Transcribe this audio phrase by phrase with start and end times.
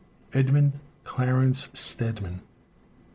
[0.33, 2.41] EDMUND CLARENCE STEDMAN.